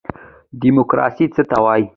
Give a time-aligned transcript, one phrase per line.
[0.61, 1.85] دیموکراسي څه ته وایي؟